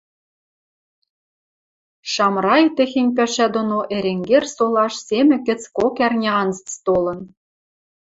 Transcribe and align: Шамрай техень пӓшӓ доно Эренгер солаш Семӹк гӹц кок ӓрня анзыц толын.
Шамрай 2.11 2.63
техень 2.75 3.13
пӓшӓ 3.17 3.47
доно 3.55 3.79
Эренгер 3.95 4.43
солаш 4.55 4.93
Семӹк 5.07 5.41
гӹц 5.49 5.61
кок 5.77 5.95
ӓрня 6.05 6.31
анзыц 6.41 6.71
толын. 6.85 7.19